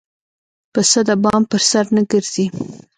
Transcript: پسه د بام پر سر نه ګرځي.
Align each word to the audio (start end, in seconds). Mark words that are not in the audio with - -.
پسه 0.73 1.01
د 1.07 1.09
بام 1.23 1.41
پر 1.51 1.61
سر 1.69 1.85
نه 1.95 2.01
ګرځي. 2.11 2.45